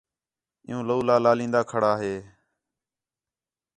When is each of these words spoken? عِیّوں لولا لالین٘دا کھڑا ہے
عِیّوں 0.65 0.83
لولا 0.87 1.15
لالین٘دا 1.23 1.61
کھڑا 1.71 1.93
ہے 2.01 2.15